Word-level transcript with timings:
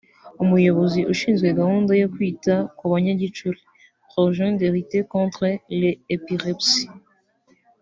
Umuyobozi 0.43 0.99
ushinzwe 1.13 1.47
gahunda 1.59 1.91
yo 2.01 2.07
kwita 2.13 2.53
ku 2.77 2.83
banyagicuri 2.91 3.59
(projet 4.09 4.53
de 4.59 4.67
lutte 4.73 4.99
contre 5.13 5.49
l’epilepsy) 5.79 6.83